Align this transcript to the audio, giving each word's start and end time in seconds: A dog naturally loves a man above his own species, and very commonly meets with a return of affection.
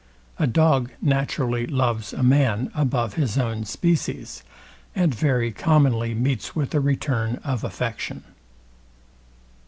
A 0.39 0.47
dog 0.47 0.89
naturally 0.99 1.67
loves 1.67 2.11
a 2.11 2.23
man 2.23 2.71
above 2.73 3.13
his 3.13 3.37
own 3.37 3.65
species, 3.65 4.41
and 4.95 5.13
very 5.13 5.51
commonly 5.51 6.15
meets 6.15 6.55
with 6.55 6.73
a 6.73 6.79
return 6.79 7.35
of 7.43 7.63
affection. 7.63 8.23